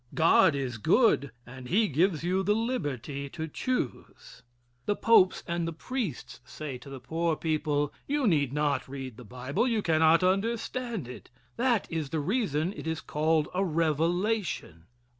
[0.15, 4.41] God is good, and he gives you the liberty to choose."
[4.87, 9.23] The popes and the priests say to the poor people: "You need not read the
[9.23, 9.67] Bible.
[9.67, 11.29] You cannot understand it.
[11.55, 14.85] That is the reason it is called a revelation.